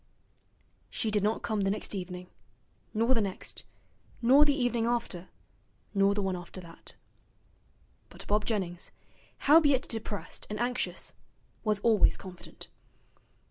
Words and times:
She 0.89 1.11
did 1.11 1.21
not 1.21 1.43
come 1.43 1.61
the 1.61 1.69
next 1.69 1.93
evening, 1.93 2.31
nor 2.91 3.13
the 3.13 3.21
next, 3.21 3.65
nor 4.19 4.45
the 4.45 4.55
evening 4.55 4.87
after, 4.87 5.29
nor 5.93 6.15
the 6.15 6.23
one 6.23 6.35
after 6.35 6.59
that. 6.59 6.95
But 8.09 8.25
Bob 8.25 8.43
Jennings, 8.43 8.89
howbeit 9.47 9.87
depressed 9.87 10.47
and 10.49 10.59
anxious, 10.59 11.13
was 11.63 11.79
always 11.81 12.17
confident. 12.17 12.67